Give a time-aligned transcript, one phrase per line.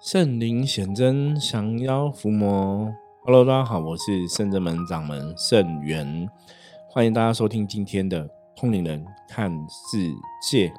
[0.00, 2.94] 圣灵显真，降妖伏魔。
[3.24, 6.28] Hello，大家好，我是圣真门掌门圣元，
[6.88, 10.14] 欢迎大家收听今天的通灵人看世
[10.48, 10.72] 界。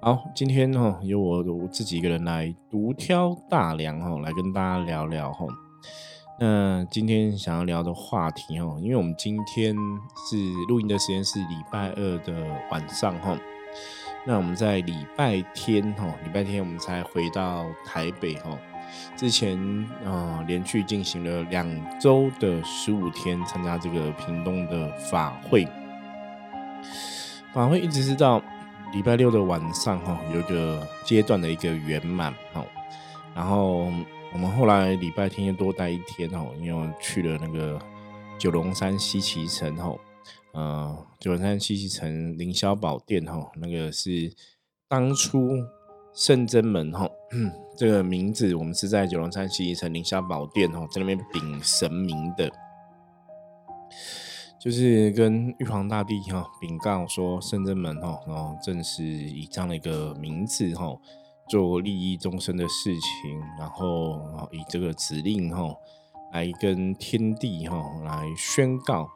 [0.00, 5.44] 好，今天哈由我我自己一个人来独挑大梁哈，来跟大家聊聊哈。
[6.38, 9.74] 那今天想要聊的话题哈，因为我们今天
[10.30, 10.36] 是
[10.68, 12.32] 录音的时间是礼拜二的
[12.70, 13.36] 晚上哈。
[14.24, 18.56] 那我们在礼拜天哈，礼拜天我们才回到台北哈。
[19.16, 19.58] 之前
[20.04, 21.66] 啊，连续进行了两
[21.98, 25.66] 周的十五天，参加这个屏东的法会。
[27.52, 28.40] 法会一直是到
[28.92, 32.64] 礼拜六的晚上哈，有一个阶段的一个圆满哈。
[33.34, 33.90] 然后
[34.32, 37.80] 我们后来礼拜天又多待一天哈，因为去了那个
[38.38, 39.92] 九龙山西岐城哈。
[40.52, 44.32] 呃，九龙山西溪城凌霄宝殿哈，那个是
[44.86, 45.48] 当初
[46.12, 47.08] 圣真门哈，
[47.78, 52.50] 这个名字我们是在九龙山西溪城凌霄宝殿哈，在那边禀神明的，
[54.60, 60.94] 就是跟玉皇大帝哈禀告说圣真门哈，然后正是以这样的一个名字哈，
[61.48, 64.20] 做利益众生的事情，然后
[64.52, 65.74] 以这个指令哈，
[66.34, 69.08] 来跟天地哈来宣告。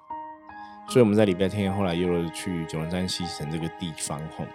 [0.89, 4.47] 所以我们在礼拜天后来又去九龙山西城这个地方吼。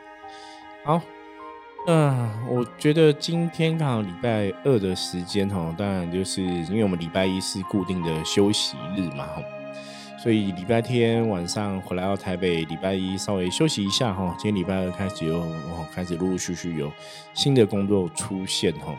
[0.83, 1.01] 好，
[1.85, 9.43] 那我觉得今天刚好礼拜二的时间吼，当然就是因为我们礼拜一是固定的休息日嘛吼，
[10.23, 14.33] 所以礼拜天晚上回来到台北，礼拜一稍微休息一下吼。
[14.39, 15.45] 今天礼拜二开始又
[15.93, 16.91] 开始陆陆续续有
[17.33, 18.95] 新的工作出现吼，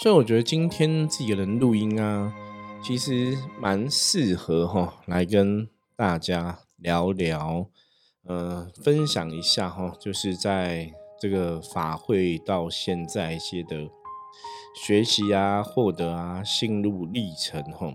[0.00, 2.32] 所以我觉得今天自己的人录音啊。
[2.80, 7.66] 其实蛮适合哈，来跟大家聊聊，
[8.24, 10.90] 呃，分享一下哈，就是在
[11.20, 13.88] 这个法会到现在一些的
[14.74, 17.92] 学习啊、获得啊、心路历程哈。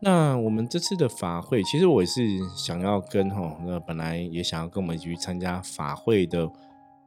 [0.00, 2.22] 那我们这次的法会，其实我也是
[2.56, 6.50] 想要跟哈，那本来也想要跟我们一起去参加法会的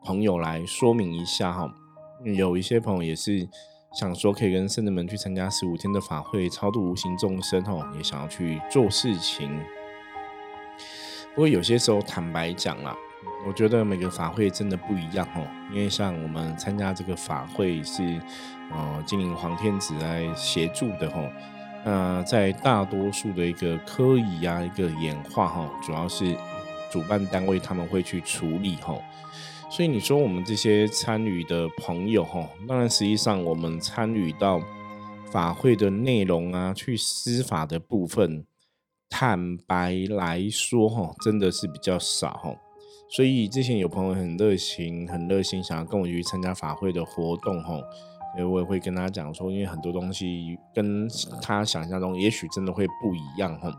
[0.03, 1.73] 朋友来说明一下哈，
[2.23, 3.49] 有一些朋友也是。
[3.97, 9.59] 想说可以跟圣人们去参加十五天的法会，超度无形众生哦，也想要去做事情。
[11.33, 12.95] 不过有些时候坦白讲啦，
[13.47, 18.03] 我觉得每个法会真的不一样哦，因为像我们参加这个法会是
[18.71, 21.27] 呃精灵黄天子来协助的吼，
[21.83, 26.37] 那在大多数的一个科仪啊一个演化哈，主要是
[26.91, 29.01] 主办单位他们会去处理吼。
[29.69, 34.61] 所以你说我们这些参与的朋友哈，当然实际上我们参与到
[35.29, 38.45] 法会的内容啊，去施法的部分，
[39.09, 42.55] 坦白来说哈，真的是比较少哈。
[43.09, 47.79] 所以之前有朋友很热情，很热心，想要跟我去参加法会的活动哈，
[48.35, 51.07] 所以我也会跟他讲说，因为很多东西跟
[51.41, 53.71] 他想象中也许真的会不一样哈。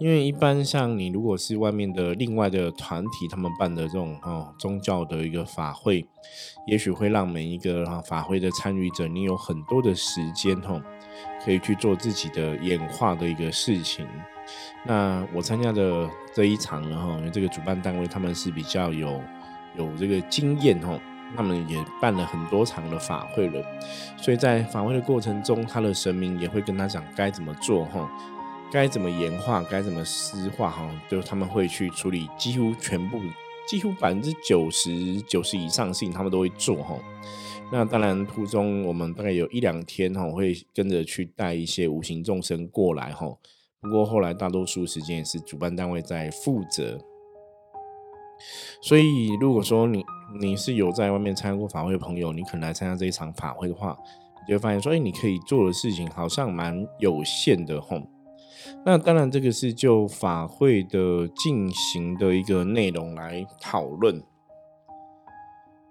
[0.00, 6.06] 因为一般像你，如果是外面的另外的团体，他们办的这种哦宗教的一个法会，
[6.66, 10.82] 也许会让每一个哈法会的参与者，你有很多的时间哦，
[11.44, 14.06] 可以去做自己的演化的一个事情。
[14.86, 19.20] 那我参加的这一场呢，哈，因为这个主办单位他们是比较有
[19.76, 20.98] 有这个经验哦，
[21.36, 23.62] 他们也办了很多场的法会了，
[24.16, 28.10] 所以在法会的过程中，他的神明也会跟他讲该怎么做哈。
[28.72, 33.18] 该怎么演化，该怎么施化，哈，就他们会去处理，几乎全部，
[33.68, 36.96] 几乎百分之九十九十以上的事情，他们都会做，哈。
[37.72, 43.26] 那当然，途中我们大概有一两天，哈，会跟着去带一些无形众生过来，哈。
[43.80, 46.98] 不过后来大多数时间也是主办单位在负责。
[48.80, 50.04] 所以，如果说你
[50.40, 53.96] 你是有在外面参加过法会的朋友，你可能来参加这一场法会的话，
[54.46, 58.00] 你就会发现说，哎，你可以做的事情好像蛮有限的，哈。
[58.84, 64.22] 那当然，这个是就法会的进行的一个内容来讨论。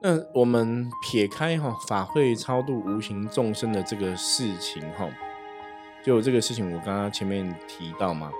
[0.02, 5.09] 那我们撇开哈法会超度无形众生的这个事情哈，
[6.03, 8.32] 就这个事情我刚刚前面提到嘛，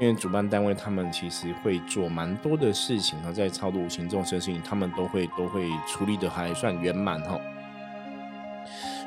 [0.00, 7.40] 因为主办单位他们其实会做蛮多的事情哈，在超度无形众生事情，他们都会都会处理的还算圆满哈。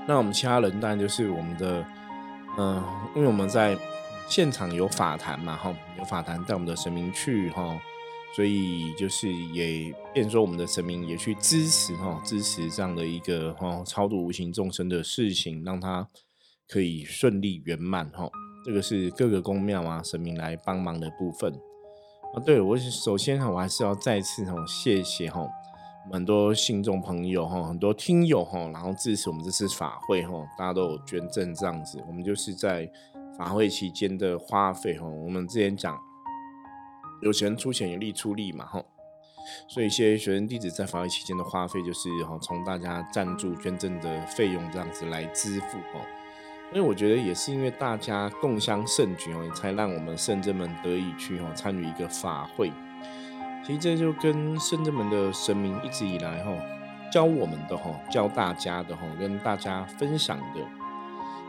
[0.07, 1.85] 那我们其他人当然就是我们的，
[2.57, 2.83] 嗯，
[3.15, 3.77] 因为我们在。
[4.29, 7.79] 现场有法坛嘛，哈，有法坛带我们的神明去，哈，
[8.35, 16.05] 所以就是也变说我们的神明也去支持，哈，支持这样的一个哈超度无形众生的事情，让他
[16.67, 18.29] 可以顺利圆满，哈，
[18.65, 21.51] 这个是各个宫庙啊神明来帮忙的部分
[22.35, 22.39] 啊。
[22.45, 25.47] 对我首先哈，我还是要再次哈谢谢哈
[26.11, 32.03] 很多信众朋友哈，很多听友哈，然后支持我们这次法会哈，大家都有捐赠这样子。
[32.07, 32.89] 我们就是在
[33.37, 35.97] 法会期间的花费哈，我们之前讲
[37.21, 38.83] 有钱出钱，有力出力嘛哈，
[39.67, 46.01] 所以一些学生弟子在法会期间的花费就是哈，从大家赞助捐赠的费用这样子来支付哦。
[46.69, 52.71] 所以我觉得也是因为大家共襄盛举哦，才让我们圣真们得以去哈参与一个法会。
[53.65, 56.51] 其实这就跟圣真门的神明一直以来哈
[57.11, 60.61] 教我们的哈教大家的哈跟大家分享的，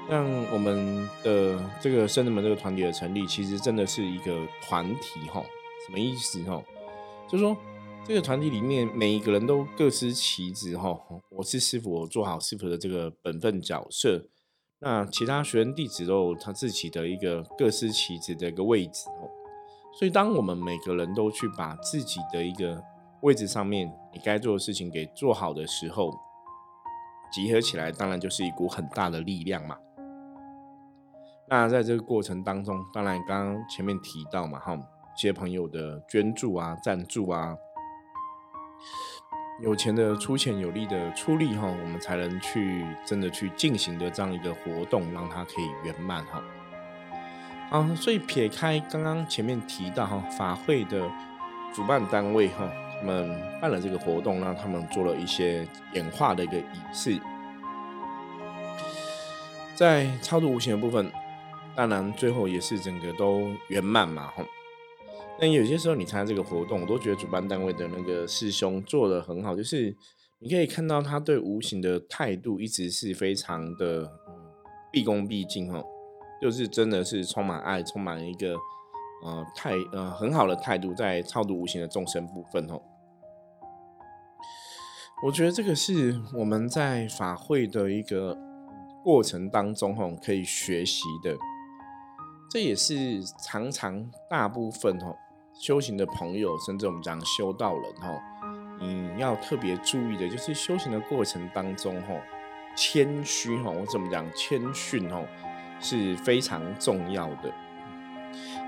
[0.09, 5.45] 让我们的这个圣真门这个团体的成立，其实真的是一个团体哈。
[5.87, 6.63] 什么意思哈？
[7.29, 7.55] 就是说
[8.07, 10.99] 这个团体里面每一个人都各司其职哈。
[11.29, 14.25] 我是师傅，我做好师傅的这个本分角色。
[14.81, 19.29] 那其他学生弟子都有他自己的一个各司其职的一个位置哦。
[19.99, 22.83] 所以，当我们每个人都去把自己的一个
[23.21, 26.15] 位置上面你该做的事情给做好的时候，
[27.31, 29.77] 集合起来，当然就是一股很大的力量嘛。
[31.51, 37.57] 那在这个过程当中，当然刚刚前面提到嘛，哈，一些朋友的捐助啊、赞助啊，
[39.63, 46.43] 有钱的出钱，有力的出力，哈，我们才能去真的去进行的这样一个活动，让它可以圆满，哈。
[47.71, 51.11] 啊，所以撇开刚刚前面提到哈法会的
[51.75, 52.69] 主办单位哈，
[53.01, 57.19] 他们办了这个活动，让他们做了一些演化的一个仪式，
[59.75, 61.11] 在超度无形的部分，
[61.79, 64.45] 当然最后也是整个都圆满嘛哈。
[65.41, 69.97] 那有些时候你参加这个活动，我都觉得主办单位的那个师兄做的很好，就是
[70.41, 74.11] 你可以看到他对无形的态度一直是非常的
[74.91, 75.81] 毕恭毕敬哈。
[76.43, 78.57] 就是真的是充满爱，充满一个
[79.25, 82.83] 呃态呃很好的态度，在超度无形的众生部分哦。
[85.25, 88.37] 我觉得这个是我们在法会的一个
[89.05, 91.37] 过程当中哈可以学习的。
[92.51, 95.15] 这也是常常大部分哈
[95.55, 98.21] 修行的朋友，甚至我们讲修道人哈，
[98.81, 102.15] 你要特别注意的就是修行的过程当中哈
[102.77, 105.23] 谦虚哈，我怎么讲谦逊哈。
[105.81, 107.55] 是非常重要的。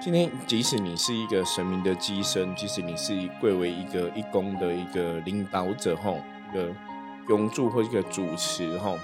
[0.00, 6.19] 今天，即使你是一个神明的机身，即使你是贵为一个一公的一个领导者，吼，
[6.49, 6.73] 一个
[7.29, 8.97] 永驻或一个主持，吼，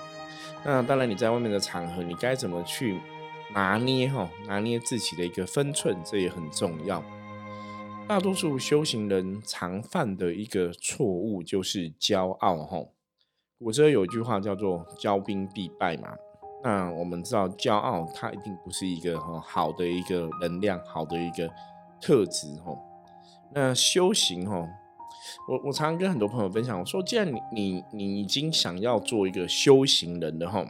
[0.64, 3.00] 那当然你在外面的场合，你该怎么去
[3.54, 7.02] 拿捏，吼，拿捏自己的一个分寸，这也很重要。
[8.08, 12.92] 大多数修行人常犯的一个错误就是骄傲，吼。
[13.58, 16.14] 古时候有一句话叫做“骄兵必败”嘛。
[16.62, 21.50] 那我们知道，骄傲它一定不是一个哈好的一个能量，好的一个
[22.00, 22.76] 特质哈。
[23.54, 24.68] 那修行哈，
[25.48, 30.64] 我我常常跟很多朋友分享，我说，既然你你你已经想要做一个修行人的哈，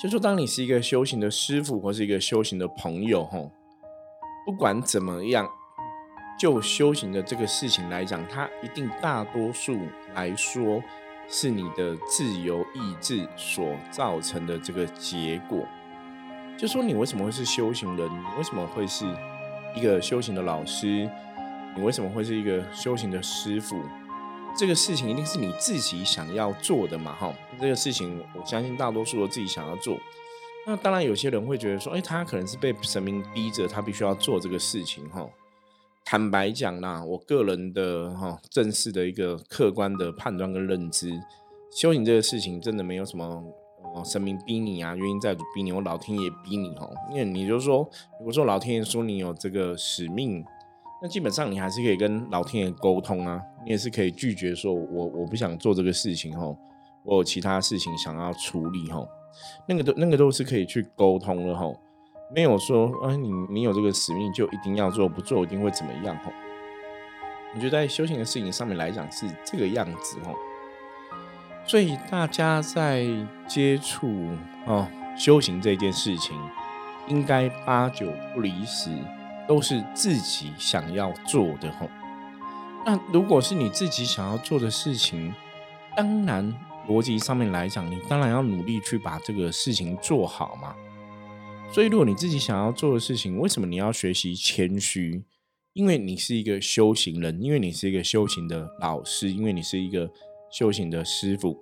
[0.00, 3.50] 就说当你是一个修行的师傅或是一个修行的朋友吼，
[4.46, 5.46] 不管怎么样，
[6.38, 9.78] 就修行的这个事情来讲，它一定大多数
[10.14, 10.82] 来说。
[11.32, 15.64] 是你的自由意志所造成的这个结果，
[16.58, 18.10] 就说你为什么会是修行人？
[18.10, 19.06] 你为什么会是
[19.76, 21.08] 一个修行的老师？
[21.76, 23.80] 你为什么会是一个修行的师傅？
[24.56, 27.14] 这个事情一定是你自己想要做的嘛？
[27.14, 29.96] 哈，这个事情我相信大多数都自己想要做。
[30.66, 35.26] 那当然，有些人会觉得说，哎，他可能是被神明逼着，他必须要做这个事情，哈。
[36.04, 41.10] 坦白讲啦，我个人的哈正式的一个客观的判断跟认知，
[41.72, 43.24] 修行这个事情真的没有什么
[43.94, 46.92] 哦，神明逼你啊，原因在主逼你，我老天爷逼你哦。
[47.10, 47.88] 因为你就说，
[48.18, 50.44] 如果说老天爷说你有这个使命，
[51.02, 56.56] 那基本上你还是可以跟老天爷沟通啊，你也是可以拒绝说，我我不想做这个事情吼，
[57.04, 59.08] 我有其他事情想要处理吼，
[59.66, 61.74] 那个都那个都是可以去沟通的吼。
[62.32, 66.14] 没有说，啊，你你有这个使命就一定要做，不做一定会怎么样？
[66.24, 66.30] 吼，
[67.54, 70.34] 我觉得在修行的事情上面来讲是这个样子，吼。
[71.66, 73.06] 所以大家在
[73.48, 74.08] 接触
[74.66, 76.38] 哦修行这件事情，
[77.08, 78.90] 应该八九不离十，
[79.50, 81.90] 都是自己想要做的，吼。
[82.86, 85.34] 那如果是你自己想要做的事情，
[85.96, 86.54] 当然
[86.88, 90.76] 逻辑上面来讲，你当然要努力去把这个事情做好嘛。
[91.72, 95.24] 所以，如果你自己想要做的事情，为什么你要学习谦虚？
[95.72, 100.08] 因为你是一个修行人，因为你是一个修行的老师，因为你是一个
[100.52, 101.58] 修行的师傅。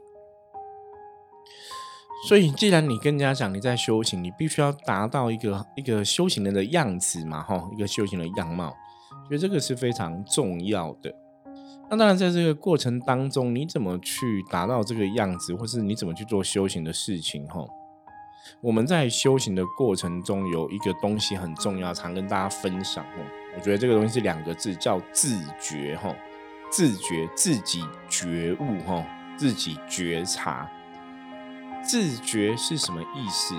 [2.26, 8.70] 所以，既然你跟人家讲你在修行，你必须要达到一个一个修行人的样子嘛，哈，一个修行的样貌，
[9.28, 11.14] 觉得这个是非常重要的。
[11.88, 17.46] 那当然，在这个过程当中，你怎么去达到这个样子，或是你怎么去做修行的事情？
[17.46, 17.64] 哈，
[18.60, 23.04] 我们在修行的过程中有一个东西很重要，常跟大家分享。
[23.04, 23.22] 哈，
[23.56, 25.96] 我觉得这个东西是两个字，叫自觉。
[25.96, 26.12] 哈，
[26.70, 28.82] 自觉自己觉悟。
[28.84, 29.06] 哈，
[29.36, 30.68] 自己觉察。
[31.84, 33.54] 自觉是什么意思？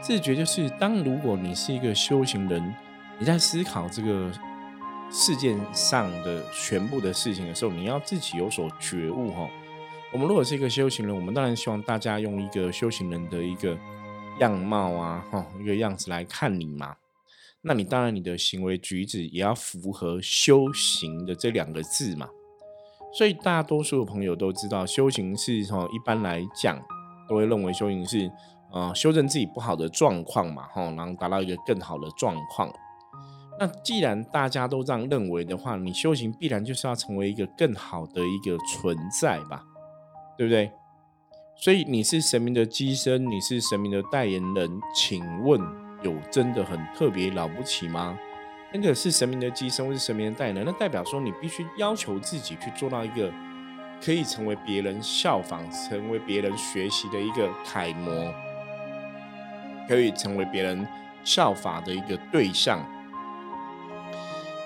[0.00, 2.74] 自觉就是当如果你是一个修行人，
[3.18, 4.32] 你在思考这个。
[5.10, 9.48] 世界上的全部的事情的时候，你要自己有所觉悟哈。
[10.12, 13.74] 我们如果是一个修行人，我们当然希望大家用一个修行人的一个
[14.38, 16.94] 样貌啊，哈，一个样子来看你嘛。
[17.62, 22.28] 那你当然你的行为举止也要符合修行的这两个字嘛。
[23.16, 26.78] 所以大多数的朋友都知道，修行是哈，一般来讲
[27.28, 28.30] 都会认为修行是
[28.72, 32.72] 呃修正自己不好的状况嘛，哈，然后达到一个更好的状况。
[33.60, 39.64] 那既然大家都这样认为的话，你修行必然就是要成为一个更好的一个存在吧，
[40.36, 40.70] 对不对？
[41.56, 45.60] 所以你是神明的机身，你是神明的代言人，请问
[46.04, 48.16] 有真的很特别了不起吗？
[48.72, 53.32] 那个是神明的机身，或是神明的代言人，那代表说你必须要求自己去做到一个
[54.02, 58.32] 可以成为别人效仿、成为别人学习的一个楷模，
[59.88, 60.86] 可以成为别人
[61.24, 62.84] 效法的一个对象。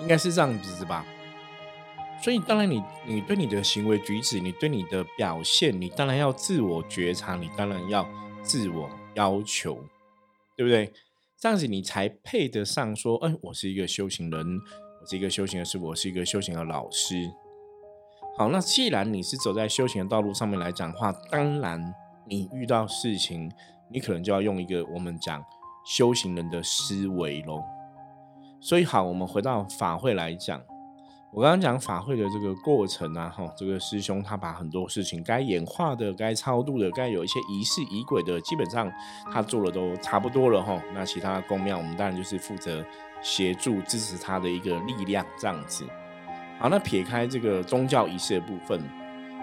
[0.01, 1.07] 应该是这样子吧，
[2.21, 8.05] 所以当然你你对你的行为举止，你对你的表现，你当然要自我觉察，你当然要
[8.43, 9.75] 自我要求，
[10.57, 10.93] 对不对？
[11.39, 14.61] 这样子你才配得上说，哎，我是一个修行人，
[15.01, 17.31] 我是一个修行的师，我是一个修行的老师。
[18.35, 23.53] 好，那既然你是走在修行的道路上面来讲话，当然你遇到事情，
[23.91, 25.45] 你可能就要用一个我们讲
[25.85, 27.63] 修行人的思维喽。
[28.59, 30.59] 所以好，我们回到法会来讲，
[31.31, 38.91] 我刚刚讲法会的这个过程啊，哈，这个师兄他把很多事情该演化的、该超度的、该有一些仪式仪轨的，基本上
[39.31, 40.83] 他做了都差不多了哈。
[40.95, 42.83] 那其他的公庙，我们当然就是负责
[43.21, 45.87] 协助支持他的一个力量这样子。
[46.63, 48.81] 好，那撇开这个宗教仪式的部分，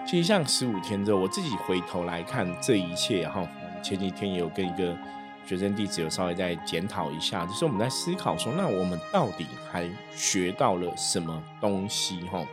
[0.08, 3.46] 其实像十五天之后，我自己回头来看这一切哈，
[3.84, 4.98] 前几天也有跟一个。
[5.46, 12.22] 学生弟子有稍微再检讨一下，就是我们在思考说，那我们到底还学到了什么东西？
[12.26, 12.46] 哈，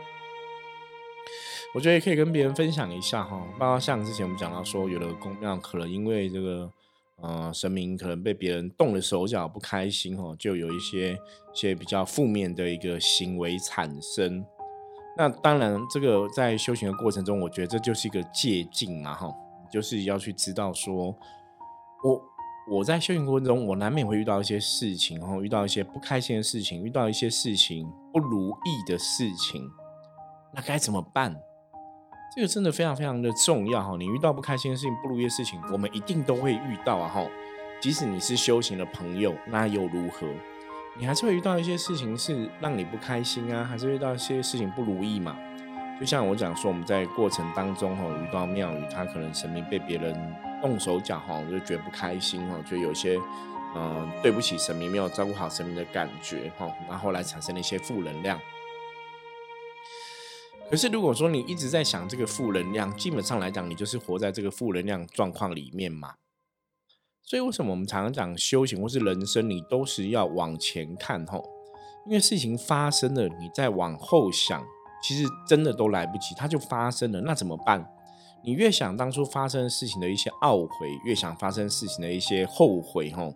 [1.75, 3.45] 我觉得也可以跟别人分享一下哈。
[3.59, 6.71] 包括像之前我们讲到说，有的公庙可能因为这个
[7.21, 11.15] 呃神明可能被别人动了手脚不开心哈，就有一些
[11.53, 14.43] 些比较负面的一个行为产生。
[15.17, 19.33] 那当然，这个在修行的过程中，我觉得这就是一个借镜嘛哈，
[19.71, 21.15] 就是要去知道说，
[22.03, 22.21] 我。
[22.69, 29.65] 我在修行过程中，我难免会遇到一些事情，然后遇到一些不开心的事情，遇到一些事情不如意的事情，
[30.53, 31.33] 那该怎么办？
[32.35, 33.95] 这个真的非常非常的重要哈！
[33.97, 37.25] 你遇到不开心的事情、不如意的事情，我们一定都会遇到啊哈！
[37.79, 40.27] 即使你是修行的朋友，那又如何？
[40.99, 45.37] 你还是会遇到一些事情是让你不开心啊，还是遇到一些事情不如意嘛？
[45.99, 50.35] 就像我讲说，我们在过程当中哈，遇到庙宇，他可能神明被别人。
[50.59, 53.15] 动手脚哈，我就觉得不开心哈，就有些
[53.75, 58.39] 嗯对不起神明，没有照顾好神明的感觉哈，然后来产生了一些负能量。
[60.67, 66.15] 可是如果说你一直在想这个负能量，基本上来讲，你就是活在这个负能量状况里面嘛。
[67.27, 71.37] 所以为什么我们常常讲修行或是人生，你都是要往前看哈？
[72.05, 74.63] 因为事情发生了，你再往后想，
[75.03, 77.85] 其实真的都来不及，它就发生了，那怎么办？
[78.45, 83.33] 你越想当初发生事情的一些懊悔，越想发生事情的一些后悔，吼，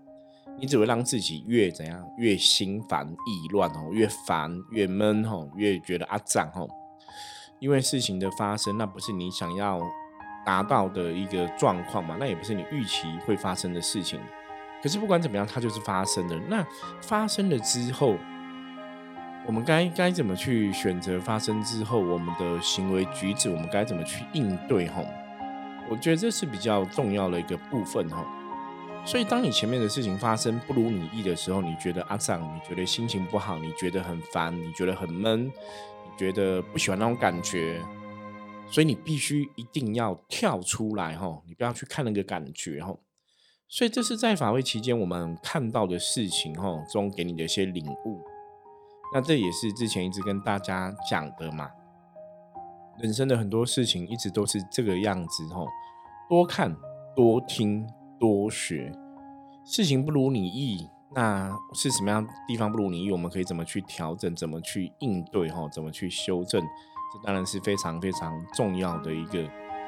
[0.57, 6.65] 你只会让自己越怎样，越心烦意乱，哦，越烦越闷，吼，越觉得阿胀，吼，
[7.59, 9.81] 因为事情的发生，那不是你想要
[10.45, 14.19] 达到的一个状况嘛，那也不是你预期会发生的事情，
[14.81, 16.35] 可是不管怎么样，它就是发生了。
[16.47, 16.65] 那
[17.01, 18.17] 发生了之后。
[19.43, 23.49] 我们该该怎么去选择发生之后我们的行为举止？
[23.49, 24.87] 我们该怎么去应对？
[24.87, 25.03] 吼，
[25.89, 28.23] 我觉得这是比较重要的一个部分，吼。
[29.03, 37.81] 所以，当你前面的事情发生不如你意的时候，你觉得阿丧，你觉得心情不好，你觉得很烦，你觉得很闷，你觉得不喜欢那种感觉，
[38.71, 42.99] 所以你必须一定要跳出来，吼，你不要去看那个感觉，吼。
[43.67, 48.21] 所以，这是在法会期间我们看到的事情，吼中给你的一些领悟。
[49.13, 51.69] 那这也是之前一直跟大家讲的嘛，
[53.01, 55.67] 人生的很多事情一直都是这个样子吼，
[56.29, 56.75] 多看
[57.13, 57.85] 多听
[58.17, 58.91] 多学，
[59.65, 63.11] 事情不如你意，那是什么样地方不如你意？
[63.11, 64.33] 我们可以怎么去调整？
[64.33, 65.49] 怎么去应对？
[65.49, 66.61] 吼，怎么去修正？
[67.13, 69.43] 这当然是非常非常重要的一个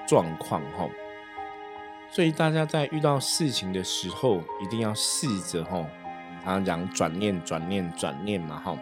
[0.07, 0.87] 状况哈。
[2.11, 5.83] 所以大家在遇到事情的时候，一定要试着哈，
[6.43, 8.77] 常常讲转念、转念、转念嘛哈，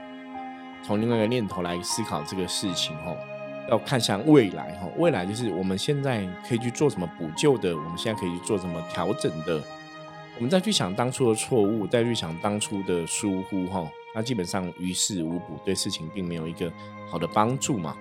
[0.84, 3.16] 从另外一个念头来思考这个事情哈，
[3.70, 9.64] 要看向未来哈，未来就是我们现在可以去做什么补救的，我们现在可以去做什么调整的，
[10.36, 16.70] 我们再去想当初的错误，再去想当初的疏忽哈，那基本上于事无补，对事情并没有一个
[17.10, 17.96] 好的帮助嘛。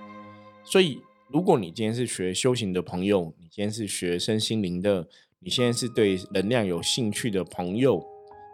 [0.62, 5.08] 所以，如果你今天是学修行的朋友，你今天是学身心灵的，
[5.40, 8.04] 你现在是对能量有兴趣的朋友，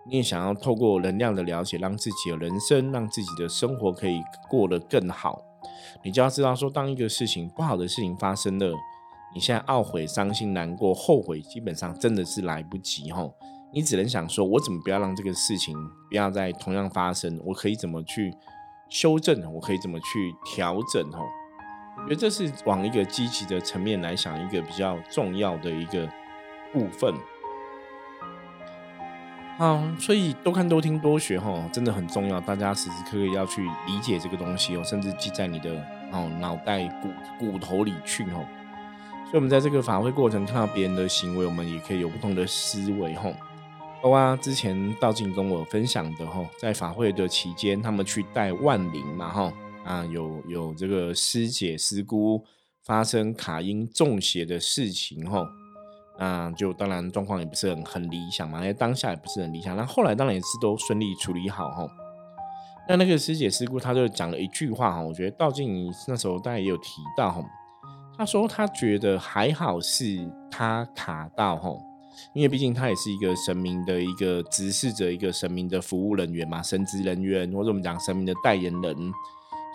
[0.08, 5.42] 你也想要透过能量的了解，让自己的人生，让自己的生活可以过得更好，
[6.04, 8.72] 你就要知道说，当一个事情不好的事情发生了，
[9.34, 13.28] 你现在懊悔、伤心、难过、后悔，基本上真的是来不及哈。
[13.74, 15.76] 你只能想说，我怎么不要让这个事情
[16.08, 17.38] 不要再同样发生？
[17.44, 18.32] 我可以怎么去
[18.88, 19.52] 修正？
[19.52, 21.10] 我可以怎么去调整？
[21.12, 21.26] 吼。
[21.96, 26.08] 我觉得这是往一个积极的层面来想，一个比较重要的一个
[26.72, 27.14] 部分。
[29.58, 32.38] 好，所以多看、多听、多学，哈，真的很重要。
[32.38, 35.74] 大家时时刻刻要去理解这个东西哦，甚至记在你的
[36.12, 38.44] 哦脑袋骨骨头里去哦。
[39.24, 43.30] 所以，我们在这个法会过程看到别人的行为，我们也可以有不同的思维，哈。
[44.02, 49.52] 包括之前道静跟我分享的，哈，在法会的期间，他们去带万灵嘛，哈。
[49.86, 52.44] 啊，有有这个师姐师姑
[52.82, 55.46] 发生卡音中邪的事情吼，
[56.18, 59.76] 那就当然状况也不是很很理想嘛，因为当下也不是很理想。
[59.76, 61.88] 那后来当然也是都顺利处理好吼。
[62.88, 67.44] 那那个师姐师姑她就讲了一句话哈，我觉得道静那时候大家也有提到哈，
[68.18, 71.80] 她说她觉得还好是她卡到吼，
[72.34, 79.12] 因为毕竟她也是一个神明的一个执事者，一个神明的服务人员嘛，神职人员或者我们讲神明的代言人。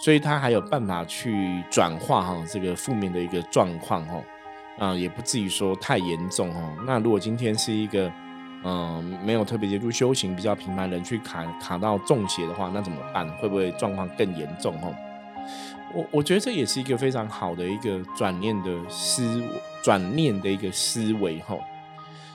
[0.03, 4.22] 所以他还有办法去转化哈这个负面的一个状况哈，
[4.79, 6.60] 啊也不至于说太严重哈。
[6.88, 8.12] 那如果今天是一个
[8.63, 13.30] 嗯没有特别接触修行比较平凡人去卡卡到中邪的话，那怎么办？
[13.38, 14.91] 会不会状况更严重哈？
[15.93, 19.43] 我我觉得这也是一个非常好的一个转念的思
[19.84, 21.56] 转念的一个思维哈。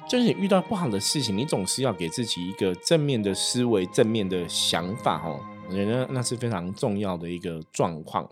[0.08, 5.36] 就是你遇到不好的事情，你总是要给自己一个正面的思维、正面的想法哈。
[5.68, 8.30] 我觉得那是非常重要的一个状况。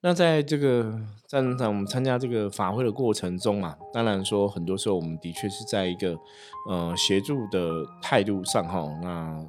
[0.00, 6.14] 那在这个在在我们参加这个法会的过程中嘛，当然说很多时候我们的确是在一个
[6.68, 9.42] 呃协助的态度上哈，那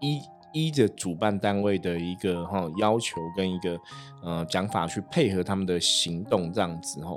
[0.00, 0.20] 依
[0.52, 3.78] 依着主办单位的一个哈要求跟一个
[4.24, 7.16] 呃讲法去配合他们的行动这样子哈。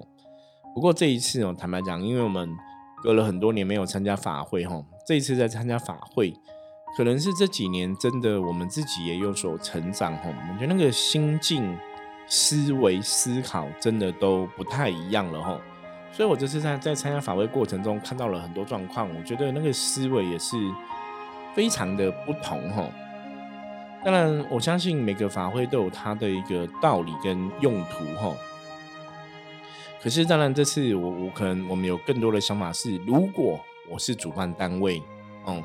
[0.76, 2.48] 不过这一次哦，坦白讲，因为我们
[3.02, 6.32] 隔了很多年没有参加法会哈，这一次在参加法会。
[6.95, 10.29] 可能是这几年真的，我们自己也有所成长哈。
[10.49, 11.77] 我觉得那个心境、
[12.25, 15.60] 思维、思考真的都不太一样了哈。
[16.13, 20.55] 所以我这次在在参加法会过程中看到了很多状况，我觉得那个思维也是
[21.53, 22.89] 非常的不同哈。
[24.05, 28.34] 当然，我相信每个法会都有它的一个道理跟用途哈。
[30.01, 35.03] 可是，当然这次我我可能我们有更多的想法是，如果我是主办单位，
[35.45, 35.62] 嗯。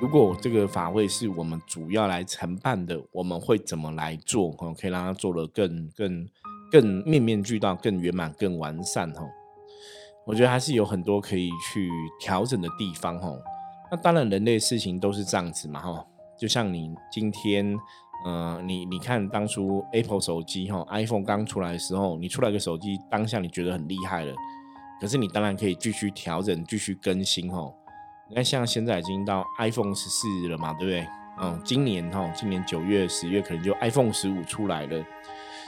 [0.00, 4.50] 如果这个法会是我们主要来承办的，我们会怎么来做？
[4.52, 6.26] 哈，可以让它做得更、更、
[6.70, 9.12] 更面面俱到、更圆满、更完善。
[9.12, 9.22] 哈，
[10.24, 13.18] 我觉得还是有很多可以去调整的地方。
[13.18, 13.30] 哈，
[13.90, 15.80] 那当然，人类事情都是这样子嘛。
[15.80, 16.06] 哈，
[16.38, 17.76] 就像你今天，
[18.24, 24.34] 嗯，你你看当初 Apple 手机，哈，iPhone 刚出来的时候，你出来个手机，当下你觉得很厉害了，
[24.98, 27.52] 可是你当然可以继续调整、继续更新。
[27.52, 27.70] 哈。
[28.30, 31.06] 你看，像现在已经到 iPhone 十四了嘛，对不对？
[31.42, 35.04] 嗯，今年哈，今年九月、十月可能就 iPhone 十五出来了。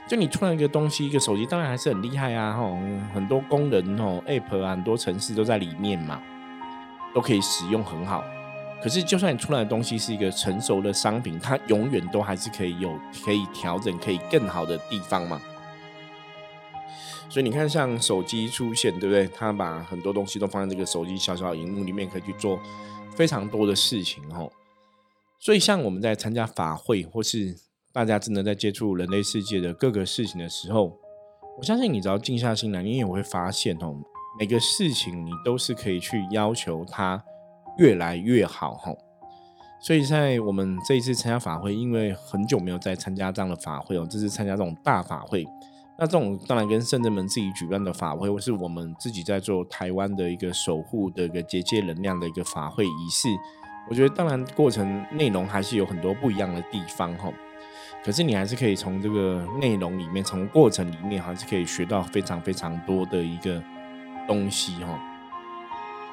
[0.07, 2.79] 就你突然一个东西，一个手机，当然还是很厉害啊，哈，
[3.13, 6.23] 很多功能哦，App 啊，很多城市都在里面嘛，
[7.13, 8.23] 都可以使用很好。
[8.81, 15.41] 可是，就算你出来的东西是一个成熟的商品，它永远都还是可以有可以调整、可以更好的地方嘛。
[17.33, 19.27] 所以你看，像手机出现，对不对？
[19.29, 22.61] 他把很多东西都放在这个手机小小荧幕里面，可以去做
[23.17, 24.53] 非常多的事情，吼。
[25.41, 27.57] 所以，像我们在参加法会，或是
[27.91, 30.95] 大家真的在接触人类世界的各个事情的时候，
[31.57, 33.97] 我相信你只要静下心来，你也会发现，哦，
[34.39, 37.25] 每个事情你都是可以去要求它
[37.79, 38.99] 越来越好，吼。
[39.81, 45.47] 所以在我们这一次参加法会，因为很久没有再参加这样的法会哦，这次参加这种大法会。
[46.03, 53.29] 那这种当然跟圣人们自己举办的法会，或是我们自己在做台湾的一个守护的一个结界能量的一个法会仪式，
[53.89, 57.33] 我觉得当然过程内容还是有很多不一样的地方哈。
[58.05, 63.63] 可是你还是可以从这个内容里面，从过程里面，还是可以学到非常非常多的一个
[64.27, 64.99] 东西哈。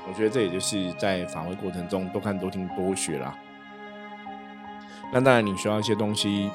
[0.07, 3.35] 我觉得这也就是在法会过程中多看多听多学啦。
[5.11, 6.51] 那当然，你学到一些东西，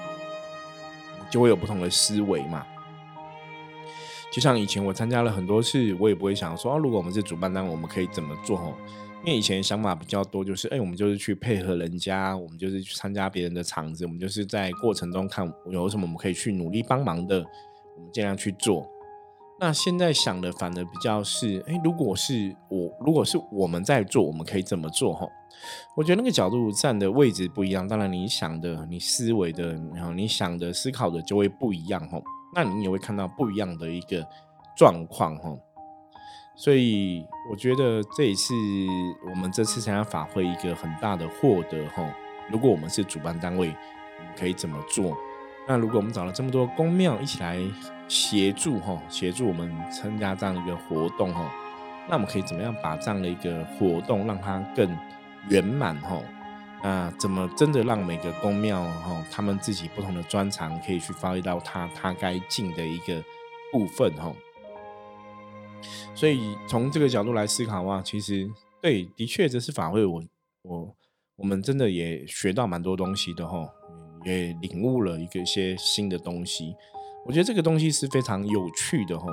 [1.29, 2.65] 就会有不同的思维嘛。
[4.35, 8.57] 就像以前我参加了很多次，我也不会想说，如果我们是主办单位，我们可以怎么做？
[8.57, 8.75] 哈，
[9.25, 17.39] 因为以前想法比较多，就是哎，我们就是去配合人家，我们就是去参加别人的场子，我们就是在过程中看有什么我们可以去努力帮忙的，
[17.97, 18.85] 我们尽量去做。
[19.61, 25.15] 那现在想的反而比较是，哎，如果是我，如果是我们在做，我们可以怎么做？
[25.15, 25.29] 哈，
[25.97, 32.21] 我觉得那个角度站的位置不一样，当然你想的、你思维的、然后你想的、思考的就会不一样，哈。
[32.55, 34.27] 那你也会看到不一样的一个
[34.77, 35.51] 状况哈，
[36.57, 38.55] 所以我觉得这也是
[39.29, 42.09] 我们这次参加法会一个很大的获得哈。
[42.51, 43.69] 如果我们是主办单位，
[44.19, 45.17] 我们可以怎么做？
[45.67, 47.59] 那如果我们找了这么多公庙一起来
[48.07, 51.51] 协助哈，协助我们参加这样一个活动哈，
[52.07, 54.87] 那我们可以怎么样把这样的一个活动让它更
[55.49, 56.21] 圆满哈？
[56.87, 63.25] 那怎么真的让每个宫庙哈，他们自己不同的专长可以去发挥到他他该尽的一个
[63.73, 64.31] 部分哈？
[66.15, 68.51] 所以从这个角度来思考的话，其实
[68.83, 70.23] 对，的确这是法会，我
[70.61, 70.95] 我
[71.37, 73.67] 我们真的也学到蛮多东西的哈，
[74.27, 76.75] 也领悟了一个一些新的东西。
[77.25, 79.27] 我觉得这个东西是非常有趣的哈，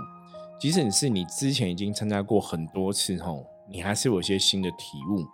[0.58, 3.34] 即使是你之前已经参加过很多次哈，
[3.70, 5.28] 你还是有一些新的体悟。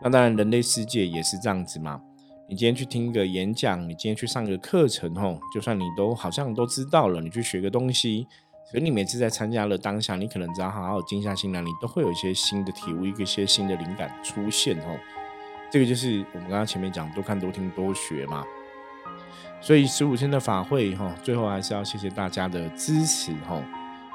[0.00, 2.00] 那当然，人类世界也是这样子嘛。
[2.48, 8.26] 你今天去听个演讲，你今天去上个课程，吼，就算你都好像都知道了，你去学个东西，
[8.72, 14.96] 可你每次在参加了当下，你可能只要好好静下心来，你都会有一些新的体悟，一些新的灵感出现，吼。
[15.70, 18.44] 这个就是我们刚刚前面讲，多看多听多学嘛。
[19.60, 23.62] 所以十五天的法会，哈，最后还是要谢谢大家的支持，吼。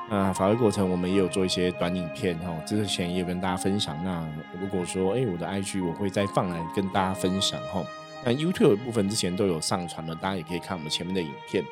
[0.09, 3.97] 那法会过程，我们也有做一些短影片哈，之前也有跟大家分享。
[4.03, 4.27] 那
[4.59, 7.83] 如果说，哎，我的 IG 我会再放来跟大家分享哈。
[8.23, 11.63] 那 YouTube 的部分之前都有上传了，大家也可以看我们前面的影片。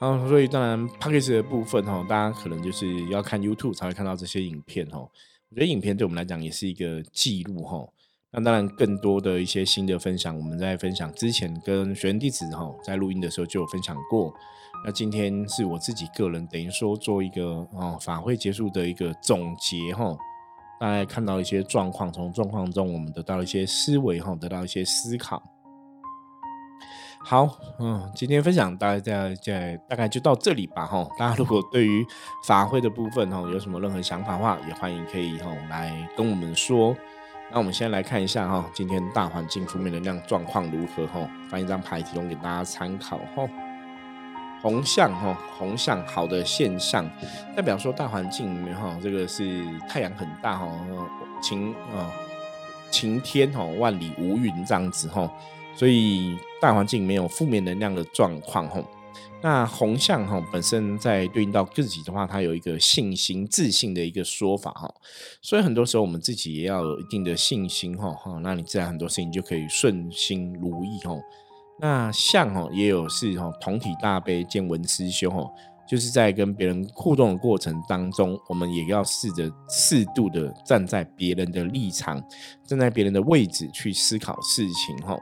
[0.00, 4.98] 好，所以当然 p a c k a g e 的部分哈，大家可能就是要看 YouTube 才会看到这些影片哈。
[4.98, 7.86] 我觉得影片对我们来讲也是一个记录哈。
[8.30, 14.34] 那当然更多的一些新的分享，我们在分享之前跟学员弟子哈，在录音的时候就有分享过。
[14.84, 20.16] 那今天是我自己个人等于说做一个哦法会结束的一个总结哈，
[20.80, 25.42] 大概看到一些状况，从状况中我们得到一些思维哈，得到一些思考。
[27.20, 27.48] 好，
[27.80, 31.06] 嗯，今天分享大概在在大概就到这里吧哈。
[31.18, 32.06] 大家如果对于
[32.46, 36.96] 法会的部分哈有什么任何想法的话，也欢迎可以哈来跟我们说。
[37.50, 41.28] 那我们先来看一下哈，今天大环境负面能量状况如何哈？
[41.50, 43.46] 翻一张牌提供给大家参考哈。
[44.60, 47.08] 红象哈，红象好的现象，
[47.56, 50.68] 代表说大环境里面哈，这个是太阳很大哈，
[51.42, 52.10] 晴啊
[52.90, 55.30] 晴天哈，万里无云这样子哈，
[55.76, 58.82] 所以大环境没有负面能量的状况哈。
[59.40, 64.92] 那红象哈本身在对应到自己的话，它有一个信心、自信的一个说法哈，
[65.40, 71.14] 所以很多时候我们自己也要有一定的信心哈哈，那你自然很多事情就可以顺心如意哈。
[71.80, 75.48] 那像哦，也有是哦，同体大悲见闻师兄哦，
[75.88, 82.22] 就是在跟别人互动的过程当中，我们也要试着适度的站在别人的立场，
[82.64, 85.18] 站在别人的位置去思考事情哈。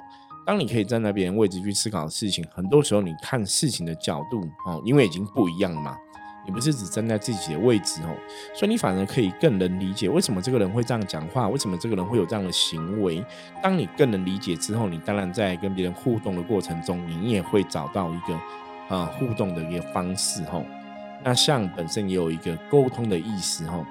[0.47, 5.97] 当你可以站在别人位置去思考事情，很多时候你看事情的角度哦，因为已经不一样了嘛。
[6.47, 8.15] 也不是只站在自己的位置哦，
[8.55, 13.25] 所以你反而可以更能理解为什么这个人会这样讲话，为什么这个人会有这样的行为。
[13.63, 18.35] 当你更能理解之后，你当然在跟别人互动的过程中，你也会找到一个
[18.89, 20.63] 啊互动的一个方式哈。
[21.25, 23.85] 那像本身也有一个沟通的意思哈，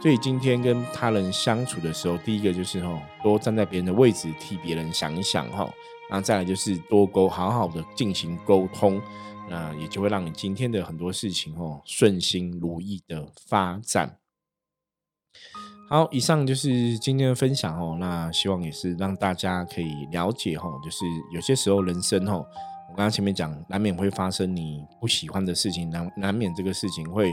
[0.00, 5.68] 所以今天跟他人相处的时候，第一个就是哈多站在别人的位置替别人想一想哈，
[6.08, 8.98] 然后再来就是多沟好好的进行沟通。
[9.50, 14.18] 那也就会让你今天的很多事情哦顺心如意的发展。
[15.88, 17.96] 好，以上就是今天的分享哦。
[17.98, 22.44] 那希望也是让大家可以了解哦，就是有些时候人生哦，
[22.90, 27.32] 我刚刚前面讲，难免会发生你不喜欢的事情，难难免这个事情会，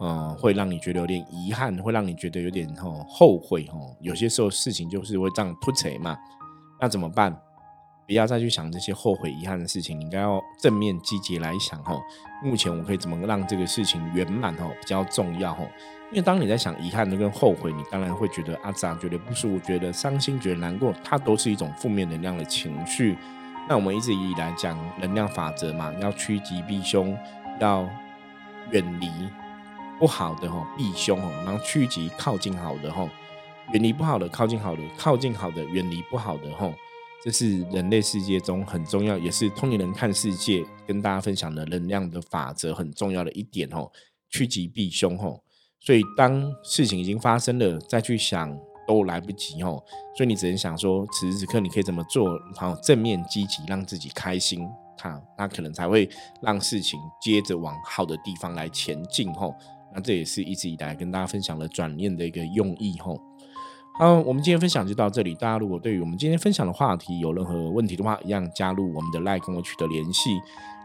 [0.00, 3.96] 呃，会让你觉得有点遗憾，会让你觉得有点哦后悔哦。
[4.00, 6.14] 有些时候事情就是会这样突锤嘛，
[6.78, 7.34] 那怎么办？
[8.06, 11.98] 不要再去想这些后悔、遗憾的事情，你应该要正面、积极来想哈。
[12.42, 15.64] 目前我可以怎么让这个事情圆满哈，比较重要哈。
[16.10, 23.16] 因为当你在想遗憾的跟后悔，你当然会觉得啊，咋觉得不舒服，觉得伤心，觉得难过，它都是一种负面能量的情绪。
[23.66, 27.16] 那我们一直以来讲能量法则嘛，要趋吉避凶，
[27.58, 27.88] 要
[28.70, 29.08] 远离
[29.98, 33.08] 不好的吼，避凶吼，然后趋吉靠近好的吼，
[33.72, 36.74] 远离不好的，靠近好的，靠近好的，远离不好的吼。
[37.24, 43.90] 这是人类世界中很重要，也是通灵人看世界跟大家分享的能量的法则很重要的一点吼，
[44.28, 45.42] 趋吉避凶吼。
[45.80, 48.54] 所以当事情已经发生了，再去想
[48.86, 49.82] 都来不及吼。
[50.14, 54.60] 所以你只能想说，此时此刻你可以怎么做，好正面积极，让自己开心，
[54.98, 56.06] 哈，那可能才会
[56.42, 59.54] 让事情接着往好的地方来前进吼。
[59.94, 63.18] 那这也是一直以来跟大家分享的转念的一个用意吼。
[63.96, 65.36] 好，我们今天分享就到这里。
[65.36, 70.40] 大家如果对于我们今天分享的话题有任何问题的话，一样加入我们的 Line 跟我取得联系。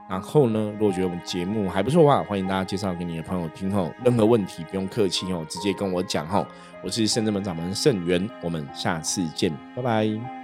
[0.08, 3.92] 然后呢，如果觉得我们节目还不错的话，欢迎大家介绍给你的朋友听吼。
[4.06, 6.46] 任何问题不用客气哦，直接跟我讲吼。
[6.84, 10.39] 我是圣智门掌门圣元，我们下次见，拜拜。